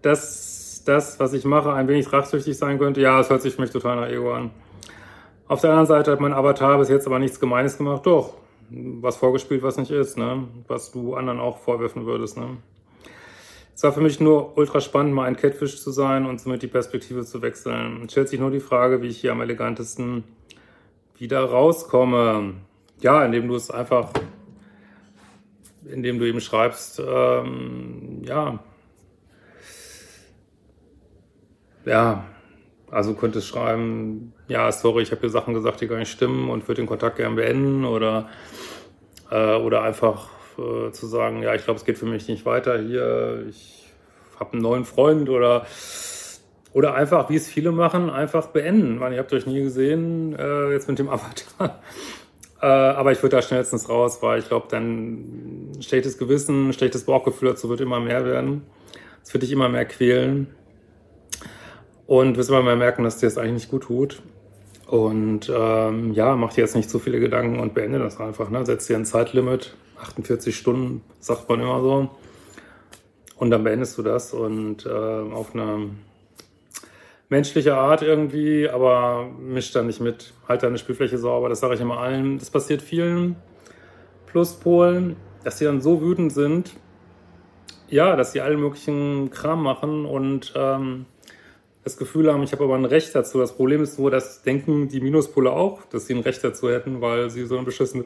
dass 0.00 0.82
das, 0.84 1.18
was 1.18 1.32
ich 1.32 1.44
mache, 1.44 1.72
ein 1.72 1.88
wenig 1.88 2.12
rachsüchtig 2.12 2.56
sein 2.56 2.78
könnte? 2.78 3.00
Ja, 3.00 3.18
es 3.18 3.30
hört 3.30 3.42
sich 3.42 3.56
für 3.56 3.62
mich 3.62 3.72
total 3.72 3.96
nach 3.96 4.08
Ego 4.08 4.32
an. 4.32 4.50
Auf 5.48 5.60
der 5.60 5.70
anderen 5.70 5.86
Seite 5.86 6.10
hat 6.10 6.20
mein 6.20 6.32
Avatar 6.32 6.78
bis 6.78 6.88
jetzt 6.88 7.06
aber 7.06 7.18
nichts 7.18 7.38
Gemeines 7.38 7.78
gemacht. 7.78 8.04
Doch, 8.04 8.34
was 8.68 9.16
vorgespielt, 9.16 9.62
was 9.62 9.76
nicht 9.76 9.92
ist, 9.92 10.18
ne? 10.18 10.48
Was 10.66 10.90
du 10.90 11.14
anderen 11.14 11.38
auch 11.38 11.58
vorwerfen 11.58 12.04
würdest, 12.04 12.36
ne? 12.36 12.56
Es 13.74 13.82
war 13.82 13.92
für 13.92 14.00
mich 14.00 14.18
nur 14.20 14.56
ultra 14.56 14.80
spannend, 14.80 15.14
mal 15.14 15.26
ein 15.26 15.36
Catfish 15.36 15.80
zu 15.80 15.90
sein 15.90 16.26
und 16.26 16.40
somit 16.40 16.62
die 16.62 16.66
Perspektive 16.66 17.24
zu 17.24 17.42
wechseln. 17.42 18.02
Es 18.04 18.12
stellt 18.12 18.28
sich 18.28 18.40
nur 18.40 18.50
die 18.50 18.60
Frage, 18.60 19.02
wie 19.02 19.08
ich 19.08 19.20
hier 19.20 19.32
am 19.32 19.40
elegantesten 19.40 20.24
wieder 21.18 21.44
rauskomme. 21.44 22.54
Ja, 23.00 23.24
indem 23.24 23.48
du 23.48 23.54
es 23.54 23.70
einfach, 23.70 24.10
indem 25.84 26.18
du 26.18 26.26
eben 26.26 26.40
schreibst, 26.40 27.00
ähm, 27.06 28.22
ja, 28.24 28.58
ja, 31.84 32.24
also 32.96 33.12
könntest 33.12 33.46
schreiben, 33.46 34.32
ja, 34.48 34.72
sorry, 34.72 35.02
ich 35.02 35.10
habe 35.10 35.20
hier 35.20 35.28
Sachen 35.28 35.52
gesagt, 35.52 35.82
die 35.82 35.86
gar 35.86 35.98
nicht 35.98 36.10
stimmen 36.10 36.48
und 36.48 36.66
würde 36.66 36.80
den 36.80 36.86
Kontakt 36.86 37.18
gern 37.18 37.36
beenden 37.36 37.84
oder, 37.84 38.30
äh, 39.30 39.56
oder 39.56 39.82
einfach 39.82 40.30
äh, 40.56 40.90
zu 40.92 41.06
sagen, 41.06 41.42
ja, 41.42 41.54
ich 41.54 41.64
glaube, 41.64 41.78
es 41.78 41.84
geht 41.84 41.98
für 41.98 42.06
mich 42.06 42.26
nicht 42.26 42.46
weiter 42.46 42.78
hier, 42.80 43.44
ich 43.50 43.84
habe 44.40 44.54
einen 44.54 44.62
neuen 44.62 44.86
Freund 44.86 45.28
oder 45.28 45.66
oder 46.72 46.94
einfach, 46.94 47.28
wie 47.28 47.36
es 47.36 47.48
viele 47.48 47.70
machen, 47.70 48.08
einfach 48.10 48.48
beenden. 48.48 49.02
Ich, 49.02 49.12
ich 49.12 49.18
habt 49.18 49.32
euch 49.32 49.46
nie 49.46 49.62
gesehen, 49.62 50.34
äh, 50.38 50.72
jetzt 50.72 50.88
mit 50.88 50.98
dem 50.98 51.08
Avatar. 51.10 51.82
Äh, 52.62 52.66
aber 52.66 53.12
ich 53.12 53.22
würde 53.22 53.36
da 53.36 53.42
schnellstens 53.42 53.90
raus, 53.90 54.18
weil 54.22 54.38
ich 54.38 54.48
glaube, 54.48 54.68
dann 54.70 55.72
schlechtes 55.80 56.16
Gewissen, 56.16 56.72
schlechtes 56.72 57.04
Bauchgefühl 57.04 57.50
dazu 57.50 57.68
wird 57.68 57.82
immer 57.82 58.00
mehr 58.00 58.24
werden. 58.24 58.62
Es 59.22 59.34
wird 59.34 59.42
dich 59.42 59.52
immer 59.52 59.68
mehr 59.68 59.84
quälen. 59.84 60.48
Und 62.06 62.36
wirst 62.36 62.50
immer 62.50 62.62
mehr 62.62 62.76
merken, 62.76 63.04
dass 63.04 63.18
dir 63.18 63.26
das 63.26 63.38
eigentlich 63.38 63.54
nicht 63.54 63.70
gut 63.70 63.84
tut. 63.84 64.22
Und 64.86 65.52
ähm, 65.52 66.12
ja, 66.12 66.36
mach 66.36 66.52
dir 66.52 66.60
jetzt 66.60 66.76
nicht 66.76 66.88
zu 66.88 66.98
viele 66.98 67.18
Gedanken 67.18 67.58
und 67.58 67.74
beende 67.74 67.98
das 67.98 68.20
einfach. 68.20 68.50
Ne? 68.50 68.64
Setz 68.64 68.86
dir 68.86 68.96
ein 68.96 69.04
Zeitlimit, 69.04 69.74
48 70.00 70.56
Stunden, 70.56 71.02
sagt 71.18 71.48
man 71.48 71.60
immer 71.60 71.80
so. 71.80 72.10
Und 73.36 73.50
dann 73.50 73.64
beendest 73.64 73.98
du 73.98 74.02
das 74.02 74.32
und 74.32 74.86
äh, 74.86 74.88
auf 74.88 75.54
eine 75.54 75.90
menschliche 77.28 77.76
Art 77.76 78.02
irgendwie, 78.02 78.68
aber 78.68 79.28
misch 79.38 79.72
da 79.72 79.82
nicht 79.82 80.00
mit. 80.00 80.32
Halt 80.48 80.62
deine 80.62 80.78
Spielfläche 80.78 81.18
sauber, 81.18 81.48
das 81.48 81.60
sage 81.60 81.74
ich 81.74 81.80
immer 81.80 81.98
allen. 81.98 82.38
Das 82.38 82.50
passiert 82.50 82.80
vielen 82.80 83.36
Pluspolen, 84.26 85.16
dass 85.44 85.58
sie 85.58 85.64
dann 85.64 85.80
so 85.80 86.00
wütend 86.00 86.32
sind, 86.32 86.72
ja, 87.88 88.16
dass 88.16 88.32
sie 88.32 88.40
allen 88.40 88.60
möglichen 88.60 89.30
Kram 89.30 89.62
machen 89.62 90.06
und 90.06 90.52
ähm, 90.56 91.06
das 91.86 91.96
Gefühl 91.96 92.30
haben, 92.32 92.42
ich 92.42 92.50
habe 92.50 92.64
aber 92.64 92.74
ein 92.74 92.84
Recht 92.84 93.14
dazu. 93.14 93.38
Das 93.38 93.54
Problem 93.54 93.80
ist 93.80 93.96
nur, 93.96 94.10
dass 94.10 94.42
denken 94.42 94.88
die 94.88 95.00
Minuspole 95.00 95.52
auch, 95.52 95.84
dass 95.84 96.08
sie 96.08 96.14
ein 96.14 96.20
Recht 96.20 96.42
dazu 96.42 96.68
hätten, 96.68 97.00
weil 97.00 97.30
sie 97.30 97.46
so 97.46 97.54
eine 97.54 97.64
beschissene 97.64 98.02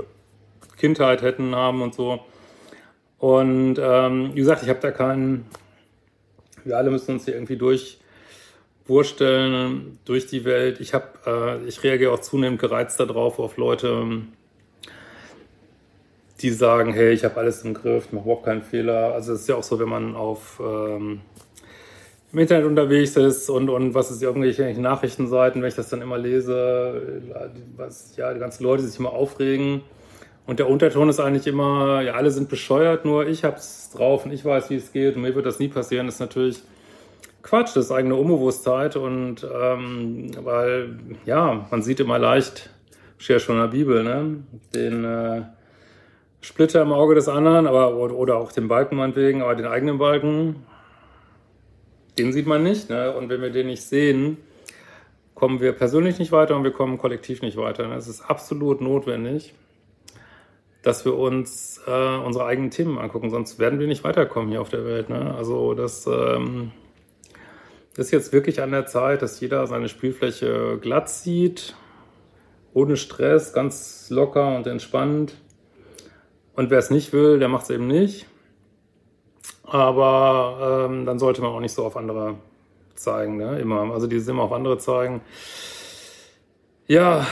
Kindheit 0.76 1.22
hätten 1.22 1.56
haben 1.56 1.80
und 1.80 1.94
so. 1.94 2.20
Und 3.18 3.78
ähm, 3.80 4.32
wie 4.34 4.40
gesagt, 4.40 4.62
ich 4.62 4.68
habe 4.68 4.80
da 4.80 4.90
keinen, 4.90 5.46
wir 6.62 6.76
alle 6.76 6.90
müssen 6.90 7.12
uns 7.12 7.25
hier 7.25 7.32
irgendwie 7.32 7.56
durchwursteln 7.56 9.99
durch 10.04 10.26
die 10.26 10.44
Welt. 10.44 10.78
Ich 10.80 10.92
habe, 10.92 11.06
äh, 11.25 11.66
ich 11.66 11.82
reagiere 11.82 12.12
auch 12.12 12.20
zunehmend 12.20 12.60
gereizt 12.60 13.00
darauf, 13.00 13.38
auf 13.38 13.56
Leute, 13.56 14.20
die 16.42 16.50
sagen, 16.50 16.92
hey, 16.92 17.14
ich 17.14 17.25
habe 17.25 17.38
alles 17.38 17.64
im 17.64 17.72
Griff, 17.72 18.12
mache 18.12 18.25
überhaupt 18.25 18.44
keinen 18.44 18.60
Fehler. 18.60 19.14
Also 19.14 19.32
es 19.32 19.40
ist 19.40 19.49
ja 19.49 19.54
auch 19.54 19.62
so, 19.62 19.78
wenn 19.78 19.88
man 19.88 20.16
auf 20.16 20.60
ähm, 20.62 21.22
im 22.32 22.38
Internet 22.38 22.66
unterwegs 22.66 23.16
ist 23.16 23.50
und, 23.50 23.68
und 23.68 23.94
was 23.94 24.10
ist 24.10 24.22
irgendwelche 24.22 24.62
Nachrichtenseiten, 24.80 25.62
wenn 25.62 25.68
ich 25.68 25.75
das 25.75 25.88
dann 25.88 26.02
immer 26.02 26.18
lese, 26.18 27.22
was, 27.76 28.16
ja, 28.16 28.32
die 28.32 28.40
ganzen 28.40 28.62
Leute, 28.62 28.82
sich 28.84 28.99
immer 28.99 29.12
aufregen 29.12 29.82
und 30.46 30.58
der 30.58 30.68
Unterton 30.68 31.08
ist 31.08 31.20
eigentlich 31.20 31.46
immer, 31.46 32.02
ja, 32.02 32.14
alle 32.14 32.30
sind 32.30 32.49
bescheuert, 32.49 33.04
nur 33.04 33.26
ich 33.26 33.44
hab's 33.44 33.90
drauf 33.90 34.25
und 34.25 34.32
ich 34.32 34.44
weiß, 34.44 34.70
wie 34.70 34.76
es 34.76 34.92
geht 34.92 35.16
und 35.16 35.22
mir 35.22 35.34
wird 35.34 35.46
das 35.46 35.58
nie 35.58 35.68
passieren. 35.68 36.06
Das 36.06 36.16
ist 36.16 36.20
natürlich 36.20 36.62
Quatsch, 37.42 37.75
das 37.75 37.87
ist 37.87 37.92
eigene 37.92 38.16
Unbewusstheit 38.16 38.96
und 38.96 39.46
ähm, 39.52 40.30
weil, 40.42 40.99
ja, 41.25 41.66
man 41.70 41.82
sieht 41.82 42.00
immer 42.00 42.18
leicht, 42.18 42.70
steht 43.18 43.37
ja 43.37 43.40
schon 43.40 43.56
in 43.56 43.62
der 43.62 43.68
Bibel, 43.68 44.02
ne, 44.02 44.44
den 44.75 45.04
äh, 45.04 45.42
Splitter 46.42 46.82
im 46.82 46.92
Auge 46.92 47.14
des 47.14 47.28
anderen, 47.28 47.66
aber 47.66 47.94
oder 47.94 48.37
auch 48.37 48.52
den 48.52 48.68
Balken 48.68 48.96
meinetwegen, 48.96 49.42
aber 49.42 49.54
den 49.54 49.66
eigenen 49.66 49.99
Balken, 49.99 50.66
den 52.21 52.33
sieht 52.33 52.47
man 52.47 52.62
nicht, 52.62 52.91
ne? 52.91 53.12
Und 53.15 53.29
wenn 53.31 53.41
wir 53.41 53.50
den 53.50 53.69
nicht 53.69 53.83
sehen, 53.83 54.37
kommen 55.35 55.61
wir 55.61 55.73
persönlich 55.73 56.19
nicht 56.19 56.33
weiter 56.33 56.55
und 56.55 56.65
wir 56.65 56.71
kommen 56.71 56.99
kollektiv 56.99 57.41
nicht 57.41 57.57
weiter. 57.57 57.91
Es 57.97 58.09
ist 58.09 58.21
absolut 58.21 58.83
notwendig, 58.83 59.55
dass 60.83 61.07
wir 61.07 61.17
uns 61.17 61.81
äh, 61.87 62.17
unsere 62.19 62.45
eigenen 62.45 62.71
Themen 62.71 62.99
angucken, 62.99 63.31
sonst 63.31 63.59
werden 63.59 63.79
wir 63.81 63.87
nicht 63.87 64.05
weiterkommen 64.05 64.50
hier 64.50 64.61
auf 64.61 64.69
der 64.69 64.85
Welt. 64.85 65.09
Ne? 65.09 65.35
Also 65.35 65.73
das 65.73 66.07
ähm, 66.07 66.73
ist 67.97 68.11
jetzt 68.11 68.35
wirklich 68.35 68.61
an 68.61 68.71
der 68.71 68.85
Zeit, 68.85 69.23
dass 69.23 69.41
jeder 69.41 69.67
seine 69.67 69.89
Spielfläche 69.89 70.79
glatt 70.79 71.09
sieht, 71.09 71.75
ohne 72.75 72.99
Stress, 72.99 73.55
ganz 73.55 74.11
locker 74.11 74.55
und 74.55 74.67
entspannt. 74.67 75.35
Und 76.55 76.69
wer 76.69 76.79
es 76.79 76.91
nicht 76.91 77.15
will, 77.15 77.39
der 77.39 77.49
macht 77.49 77.65
es 77.65 77.71
eben 77.71 77.87
nicht. 77.87 78.27
Aber 79.64 80.88
ähm, 80.90 81.07
dann 81.07 81.19
sollte 81.19 81.42
man 81.42 81.52
auch 81.52 81.61
nicht 81.61 81.73
so 81.73 81.85
auf 81.85 81.97
andere 81.97 82.37
zeigen, 82.95 83.37
ne? 83.37 83.59
Immer. 83.61 83.92
Also 83.92 84.07
dieses 84.07 84.28
immer 84.28 84.42
auf 84.42 84.52
andere 84.52 84.78
zeigen. 84.78 85.21
Ja, 86.87 87.26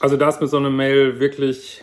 also 0.00 0.16
da 0.16 0.28
ist 0.28 0.40
mir 0.40 0.46
so 0.46 0.58
eine 0.58 0.70
Mail 0.70 1.20
wirklich 1.20 1.82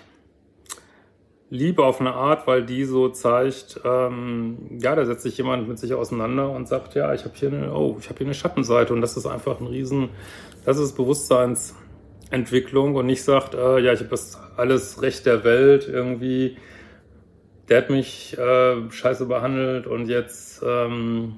lieb 1.50 1.80
auf 1.80 2.00
eine 2.00 2.14
Art, 2.14 2.48
weil 2.48 2.64
die 2.64 2.84
so 2.84 3.10
zeigt, 3.10 3.80
ähm, 3.86 4.80
ja, 4.82 4.96
da 4.96 5.06
setzt 5.06 5.24
sich 5.24 5.38
jemand 5.38 5.68
mit 5.68 5.78
sich 5.78 5.94
auseinander 5.94 6.50
und 6.50 6.68
sagt, 6.68 6.96
ja, 6.96 7.14
ich 7.14 7.26
habe 7.26 7.36
hier 7.36 7.50
eine, 7.50 7.74
oh, 7.74 7.98
ich 8.00 8.10
habe 8.10 8.18
hier 8.18 8.28
eine 8.28 8.34
Schattenseite 8.34 8.94
und 8.94 9.02
das 9.02 9.18
ist 9.18 9.28
einfach 9.28 9.60
ein 9.60 9.68
Riesen, 9.68 10.10
das 10.66 10.80
ist 10.80 10.94
Bewusstseinsentwicklung 10.94 12.96
und 12.96 13.06
nicht 13.06 13.24
sagt, 13.24 13.54
äh, 13.54 13.80
ja, 13.80 13.94
ich 13.94 14.00
habe 14.00 14.10
das 14.10 14.40
alles 14.58 15.04
Recht 15.04 15.28
der 15.28 15.44
Welt 15.44 15.88
irgendwie, 15.88 16.58
der 17.70 17.78
hat 17.78 17.90
mich 17.90 18.38
äh, 18.38 18.92
scheiße 18.92 19.26
behandelt 19.26 19.88
und 19.88 20.08
jetzt 20.08 20.62
ähm, 20.66 21.38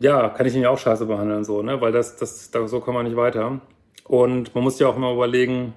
ja, 0.00 0.28
kann 0.30 0.46
ich 0.46 0.54
ihn 0.54 0.62
ja 0.62 0.70
auch 0.70 0.78
scheiße 0.78 1.06
behandeln, 1.06 1.44
so, 1.44 1.62
ne? 1.62 1.80
Weil 1.80 1.92
das, 1.92 2.16
das, 2.16 2.50
da, 2.50 2.66
so 2.66 2.80
kann 2.80 2.94
man 2.94 3.06
nicht 3.06 3.16
weiter. 3.16 3.60
Und 4.04 4.54
man 4.54 4.64
muss 4.64 4.78
ja 4.80 4.88
auch 4.88 4.96
immer 4.96 5.12
überlegen, 5.12 5.74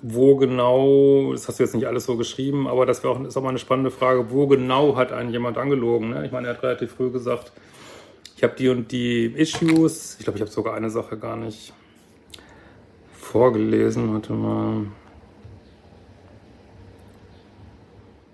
wo 0.00 0.36
genau, 0.36 1.32
das 1.32 1.48
hast 1.48 1.58
du 1.58 1.64
jetzt 1.64 1.74
nicht 1.74 1.86
alles 1.86 2.04
so 2.04 2.16
geschrieben, 2.16 2.68
aber 2.68 2.86
das 2.86 3.04
auch, 3.04 3.20
ist 3.24 3.36
auch 3.36 3.42
mal 3.42 3.48
eine 3.48 3.58
spannende 3.58 3.90
Frage, 3.90 4.30
wo 4.30 4.46
genau 4.46 4.96
hat 4.96 5.12
einen 5.12 5.30
jemand 5.30 5.58
angelogen? 5.58 6.10
Ne? 6.10 6.26
Ich 6.26 6.30
meine, 6.30 6.46
er 6.46 6.54
hat 6.54 6.62
relativ 6.62 6.92
früh 6.92 7.10
gesagt, 7.10 7.52
ich 8.36 8.42
habe 8.42 8.54
die 8.54 8.68
und 8.68 8.92
die 8.92 9.26
Issues. 9.26 10.16
Ich 10.18 10.24
glaube, 10.24 10.36
ich 10.36 10.42
habe 10.42 10.50
sogar 10.50 10.74
eine 10.74 10.90
Sache 10.90 11.16
gar 11.18 11.36
nicht 11.36 11.72
vorgelesen. 13.12 14.12
Warte 14.12 14.32
mal. 14.32 14.86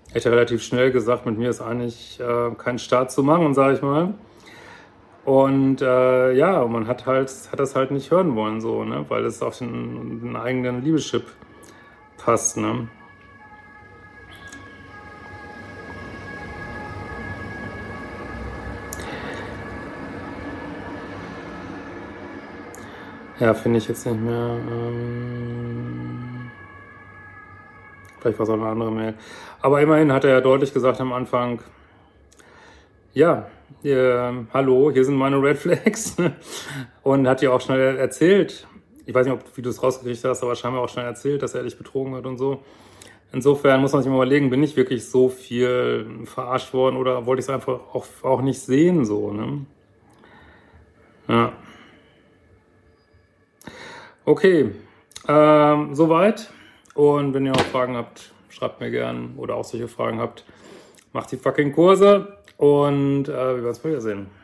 hätte 0.13 0.31
relativ 0.31 0.63
schnell 0.63 0.91
gesagt, 0.91 1.25
mit 1.25 1.37
mir 1.37 1.49
ist 1.49 1.61
eigentlich 1.61 2.19
äh, 2.19 2.51
kein 2.57 2.79
Start 2.79 3.11
zu 3.11 3.23
machen, 3.23 3.53
sage 3.53 3.75
ich 3.75 3.81
mal. 3.81 4.13
Und 5.23 5.81
äh, 5.81 6.33
ja, 6.33 6.65
man 6.65 6.87
hat 6.87 7.05
halt, 7.05 7.31
hat 7.51 7.59
das 7.59 7.75
halt 7.75 7.91
nicht 7.91 8.11
hören 8.11 8.35
wollen, 8.35 8.59
so, 8.59 8.83
ne? 8.83 9.05
Weil 9.07 9.25
es 9.25 9.41
auf 9.41 9.59
den, 9.59 10.21
den 10.21 10.35
eigenen 10.35 10.83
Liebeschip 10.83 11.25
passt, 12.17 12.57
ne? 12.57 12.87
Ja, 23.39 23.53
finde 23.55 23.79
ich 23.79 23.87
jetzt 23.87 24.05
nicht 24.05 24.19
mehr. 24.21 24.59
Ähm 24.69 25.70
Vielleicht 28.21 28.37
war 28.37 28.43
es 28.43 28.49
auch 28.49 28.53
eine 28.53 28.67
andere 28.67 28.91
Mail. 28.91 29.13
Aber 29.61 29.81
immerhin 29.81 30.11
hat 30.13 30.23
er 30.23 30.29
ja 30.29 30.41
deutlich 30.41 30.73
gesagt 30.73 31.01
am 31.01 31.11
Anfang, 31.11 31.61
ja, 33.13 33.47
äh, 33.83 34.31
hallo, 34.53 34.91
hier 34.91 35.03
sind 35.03 35.15
meine 35.15 35.41
Red 35.41 35.57
Flags. 35.57 36.15
Und 37.03 37.27
hat 37.27 37.41
ja 37.41 37.49
auch 37.49 37.61
schnell 37.61 37.97
erzählt, 37.97 38.67
ich 39.05 39.15
weiß 39.15 39.25
nicht, 39.25 39.33
ob, 39.33 39.57
wie 39.57 39.63
du 39.63 39.69
es 39.69 39.81
rausgekriegt 39.81 40.23
hast, 40.23 40.43
aber 40.43 40.55
scheinbar 40.55 40.83
auch 40.83 40.89
schnell 40.89 41.05
erzählt, 41.05 41.41
dass 41.41 41.55
er 41.55 41.63
dich 41.63 41.77
betrogen 41.77 42.15
hat 42.15 42.25
und 42.27 42.37
so. 42.37 42.63
Insofern 43.33 43.81
muss 43.81 43.93
man 43.93 44.03
sich 44.03 44.11
mal 44.11 44.17
überlegen, 44.17 44.49
bin 44.49 44.61
ich 44.61 44.75
wirklich 44.75 45.09
so 45.09 45.29
viel 45.29 46.25
verarscht 46.25 46.73
worden 46.73 46.97
oder 46.97 47.25
wollte 47.25 47.39
ich 47.39 47.45
es 47.45 47.49
einfach 47.49 47.79
auch, 47.93 48.05
auch 48.21 48.41
nicht 48.41 48.59
sehen, 48.59 49.03
so, 49.05 49.31
ne? 49.31 49.65
Ja. 51.27 51.53
Okay, 54.25 54.71
ähm, 55.27 55.95
soweit. 55.95 56.51
Und 56.93 57.33
wenn 57.33 57.45
ihr 57.45 57.53
auch 57.53 57.61
Fragen 57.61 57.95
habt, 57.95 58.31
schreibt 58.49 58.81
mir 58.81 58.91
gern 58.91 59.33
oder 59.37 59.55
auch 59.55 59.63
solche 59.63 59.87
Fragen 59.87 60.19
habt, 60.19 60.43
macht 61.13 61.31
die 61.31 61.37
fucking 61.37 61.71
Kurse 61.71 62.37
und 62.57 63.27
äh, 63.27 63.31
wir 63.31 63.55
werden 63.55 63.65
uns 63.67 63.83
wieder 63.83 64.01
sehen. 64.01 64.40